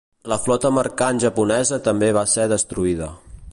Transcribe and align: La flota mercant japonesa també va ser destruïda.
La 0.31 0.37
flota 0.45 0.71
mercant 0.77 1.21
japonesa 1.25 1.79
també 1.91 2.11
va 2.19 2.25
ser 2.35 2.49
destruïda. 2.57 3.15